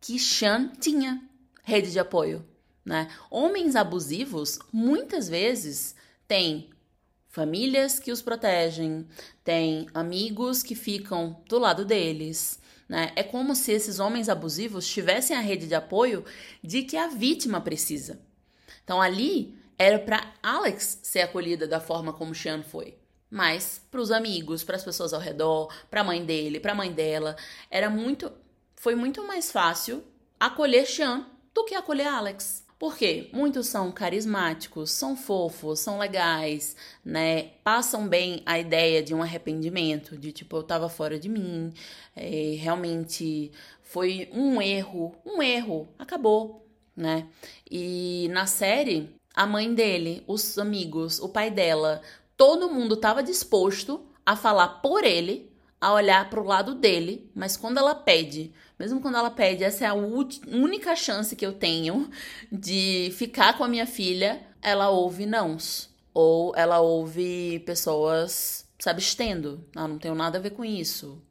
[0.00, 1.22] que Sean tinha
[1.62, 2.46] rede de apoio.
[2.84, 3.08] Né?
[3.30, 5.94] Homens abusivos muitas vezes
[6.26, 6.70] têm
[7.28, 9.06] famílias que os protegem,
[9.42, 12.60] têm amigos que ficam do lado deles.
[12.88, 13.12] Né?
[13.16, 16.24] É como se esses homens abusivos tivessem a rede de apoio
[16.62, 18.20] de que a vítima precisa.
[18.84, 22.96] Então ali era para Alex ser acolhida da forma como Sean foi.
[23.30, 26.74] Mas para os amigos, para as pessoas ao redor, para a mãe dele, para a
[26.74, 27.36] mãe dela,
[27.70, 28.30] era muito
[28.76, 30.02] foi muito mais fácil
[30.40, 32.66] acolher Sean do que acolher Alex.
[32.82, 33.30] Por quê?
[33.32, 37.50] Muitos são carismáticos, são fofos, são legais, né?
[37.62, 41.72] Passam bem a ideia de um arrependimento, de tipo, eu tava fora de mim,
[42.16, 43.52] é, realmente
[43.84, 47.28] foi um erro, um erro, acabou, né?
[47.70, 52.02] E na série, a mãe dele, os amigos, o pai dela,
[52.36, 57.56] todo mundo estava disposto a falar por ele, a olhar para o lado dele, mas
[57.56, 62.10] quando ela pede, mesmo quando ela pede, essa é a única chance que eu tenho
[62.50, 65.90] de ficar com a minha filha, ela ouve nãos.
[66.14, 69.64] Ou ela ouve pessoas se abstendo.
[69.74, 71.22] Ah, não tenho nada a ver com isso.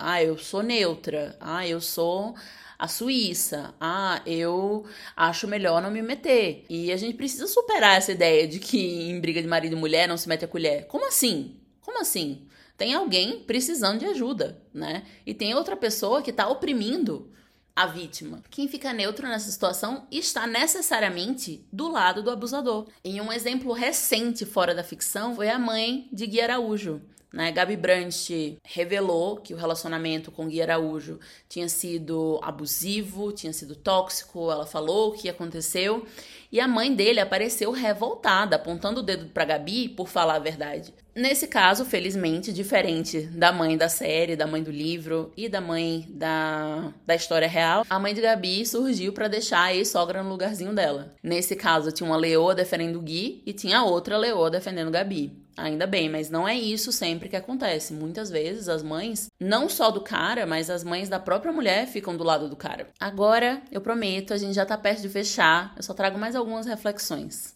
[0.00, 1.36] Ah, eu sou neutra.
[1.40, 2.34] Ah, eu sou
[2.78, 3.74] a Suíça.
[3.80, 6.64] Ah, eu acho melhor não me meter.
[6.68, 10.08] E a gente precisa superar essa ideia de que em briga de marido e mulher
[10.08, 10.86] não se mete a colher.
[10.86, 11.56] Como assim?
[11.82, 12.46] Como assim?
[12.76, 15.04] Tem alguém precisando de ajuda, né?
[15.26, 17.30] E tem outra pessoa que tá oprimindo
[17.76, 18.42] a vítima.
[18.50, 22.88] Quem fica neutro nessa situação está necessariamente do lado do abusador.
[23.04, 27.52] Em um exemplo recente fora da ficção foi a mãe de Gui Araújo, Né?
[27.52, 34.50] Gabi Brandt revelou que o relacionamento com Gui Araújo tinha sido abusivo, tinha sido tóxico.
[34.50, 36.04] Ela falou o que aconteceu.
[36.52, 40.92] E a mãe dele apareceu revoltada, apontando o dedo para Gabi por falar a verdade.
[41.14, 46.06] Nesse caso, felizmente, diferente da mãe da série, da mãe do livro e da mãe
[46.08, 50.74] da, da história real, a mãe de Gabi surgiu para deixar a ex-sogra no lugarzinho
[50.74, 51.14] dela.
[51.22, 55.32] Nesse caso, tinha uma leoa defendendo Gui e tinha outra leoa defendendo Gabi.
[55.60, 57.92] Ainda bem, mas não é isso sempre que acontece.
[57.92, 62.16] Muitas vezes as mães, não só do cara, mas as mães da própria mulher ficam
[62.16, 62.88] do lado do cara.
[62.98, 65.74] Agora, eu prometo, a gente já tá perto de fechar.
[65.76, 67.54] Eu só trago mais algumas reflexões.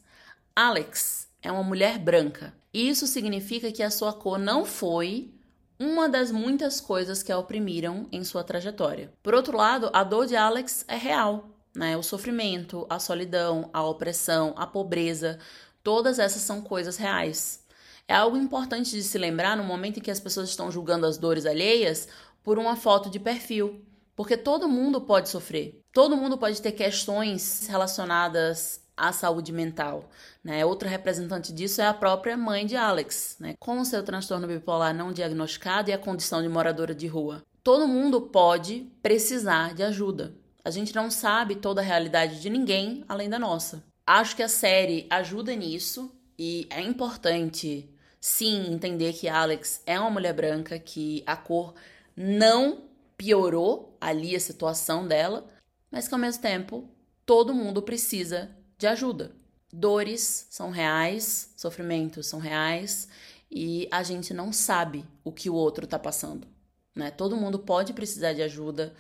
[0.55, 2.53] Alex é uma mulher branca.
[2.73, 5.33] Isso significa que a sua cor não foi
[5.79, 9.13] uma das muitas coisas que a oprimiram em sua trajetória.
[9.23, 11.97] Por outro lado, a dor de Alex é real, né?
[11.97, 15.39] O sofrimento, a solidão, a opressão, a pobreza,
[15.83, 17.64] todas essas são coisas reais.
[18.07, 21.17] É algo importante de se lembrar no momento em que as pessoas estão julgando as
[21.17, 22.07] dores alheias
[22.43, 23.83] por uma foto de perfil.
[24.15, 25.81] Porque todo mundo pode sofrer.
[25.93, 30.09] Todo mundo pode ter questões relacionadas à saúde mental.
[30.43, 30.65] Né?
[30.65, 33.55] Outra representante disso é a própria mãe de Alex, né?
[33.59, 37.43] com o seu transtorno bipolar não diagnosticado e a condição de moradora de rua.
[37.63, 40.35] Todo mundo pode precisar de ajuda.
[40.65, 43.83] A gente não sabe toda a realidade de ninguém além da nossa.
[44.07, 47.91] Acho que a série ajuda nisso e é importante
[48.25, 51.75] sim entender que Alex é uma mulher branca, que a cor
[52.17, 52.85] não
[53.19, 55.47] piorou ali a situação dela,
[55.91, 56.89] mas que ao mesmo tempo
[57.27, 59.31] todo mundo precisa de ajuda.
[59.71, 63.09] Dores são reais, sofrimentos são reais
[63.51, 66.49] e a gente não sabe o que o outro está passando.
[66.97, 67.11] Né?
[67.11, 68.95] Todo mundo pode precisar de ajuda,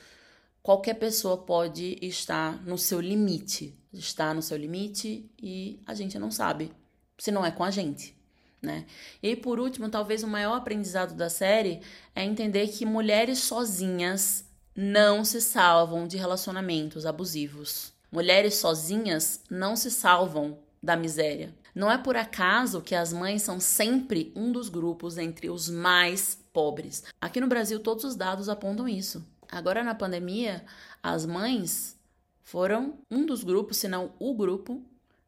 [0.62, 6.30] qualquer pessoa pode estar no seu limite, está no seu limite e a gente não
[6.30, 6.70] sabe
[7.16, 8.22] se não é com a gente
[8.64, 8.86] né?
[9.22, 11.80] E por último, talvez o maior aprendizado da série
[12.14, 14.44] é entender que mulheres sozinhas
[14.74, 17.92] não se salvam de relacionamentos abusivos.
[18.10, 21.54] Mulheres sozinhas não se salvam da miséria.
[21.74, 26.38] Não é por acaso que as mães são sempre um dos grupos entre os mais
[26.52, 27.04] pobres.
[27.20, 29.26] Aqui no Brasil, todos os dados apontam isso.
[29.50, 30.64] Agora, na pandemia,
[31.02, 31.98] as mães
[32.42, 34.82] foram um dos grupos, se não o grupo,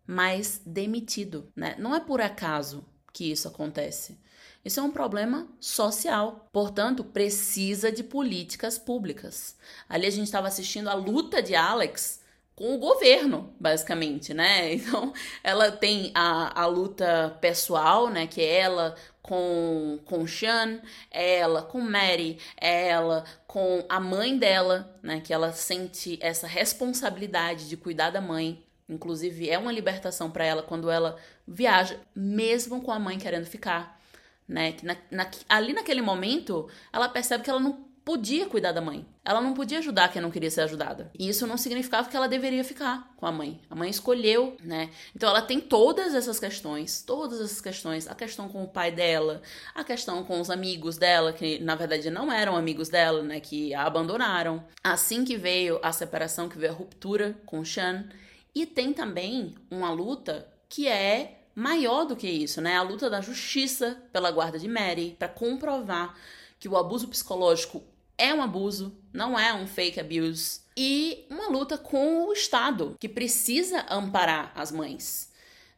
[0.06, 1.48] mais demitido.
[1.56, 1.74] Né?
[1.78, 2.84] Não é por acaso
[3.16, 4.18] que isso acontece.
[4.62, 9.56] Isso é um problema social, portanto, precisa de políticas públicas.
[9.88, 12.20] Ali a gente estava assistindo a luta de Alex
[12.54, 14.70] com o governo, basicamente, né?
[14.74, 18.26] Então, ela tem a, a luta pessoal, né?
[18.26, 25.20] Que é ela com, com Sean, ela com Mary, ela com a mãe dela, né?
[25.20, 28.62] Que ela sente essa responsabilidade de cuidar da mãe.
[28.88, 31.16] Inclusive, é uma libertação para ela quando ela
[31.46, 34.00] viaja, mesmo com a mãe querendo ficar.
[34.48, 34.76] Né?
[34.82, 39.04] Na, na, ali naquele momento, ela percebe que ela não podia cuidar da mãe.
[39.24, 41.10] Ela não podia ajudar quem não queria ser ajudada.
[41.18, 43.60] E isso não significava que ela deveria ficar com a mãe.
[43.68, 44.90] A mãe escolheu, né?
[45.12, 49.42] Então ela tem todas essas questões, todas essas questões, a questão com o pai dela,
[49.74, 53.74] a questão com os amigos dela, que na verdade não eram amigos dela, né, que
[53.74, 54.64] a abandonaram.
[54.84, 58.08] Assim que veio a separação, que veio a ruptura com o Sean,
[58.54, 62.76] e tem também uma luta que é maior do que isso, né?
[62.76, 66.14] A luta da justiça pela guarda de Mary para comprovar
[66.58, 67.82] que o abuso psicológico
[68.18, 70.60] é um abuso, não é um fake abuse.
[70.76, 75.25] E uma luta com o Estado, que precisa amparar as mães.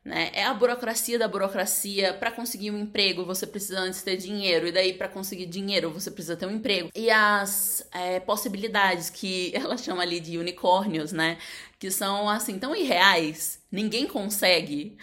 [0.09, 0.31] Né?
[0.33, 2.15] É a burocracia da burocracia.
[2.15, 6.11] Para conseguir um emprego, você precisa antes ter dinheiro, e daí, para conseguir dinheiro, você
[6.11, 6.91] precisa ter um emprego.
[6.95, 11.37] E as é, possibilidades que ela chama ali de unicórnios, né?
[11.79, 14.97] Que são assim tão irreais, ninguém consegue,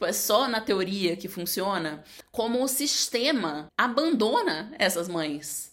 [0.00, 2.02] é só na teoria que funciona,
[2.32, 5.72] como o sistema abandona essas mães.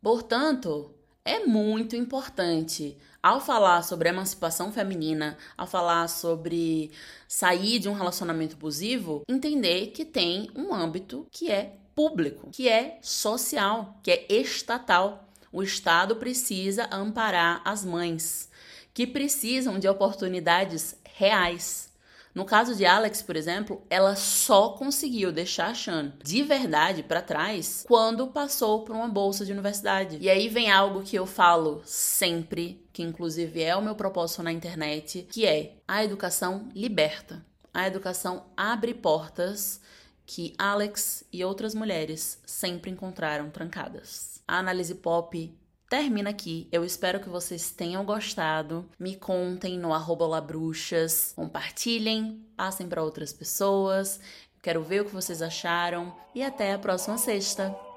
[0.00, 6.90] Portanto, é muito importante ao falar sobre emancipação feminina, ao falar sobre
[7.28, 12.98] sair de um relacionamento abusivo, entender que tem um âmbito que é público, que é
[13.00, 15.28] social, que é estatal.
[15.52, 18.50] O Estado precisa amparar as mães
[18.92, 21.91] que precisam de oportunidades reais.
[22.34, 27.84] No caso de Alex, por exemplo, ela só conseguiu deixar Sean de verdade para trás
[27.86, 30.16] quando passou por uma bolsa de universidade.
[30.18, 34.52] E aí vem algo que eu falo sempre, que inclusive é o meu propósito na
[34.52, 37.44] internet, que é a educação liberta.
[37.74, 39.80] A educação abre portas
[40.24, 44.40] que Alex e outras mulheres sempre encontraram trancadas.
[44.48, 45.54] A análise pop
[45.92, 46.66] termina aqui.
[46.72, 48.88] Eu espero que vocês tenham gostado.
[48.98, 54.18] Me contem no arroba labruxas, compartilhem, passem para outras pessoas.
[54.62, 57.91] Quero ver o que vocês acharam e até a próxima sexta.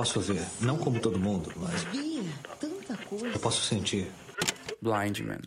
[0.00, 2.22] Posso ver, não como todo mundo, mas Bia,
[2.58, 3.26] tanta coisa.
[3.26, 4.10] eu posso sentir.
[4.80, 5.40] Blind Man.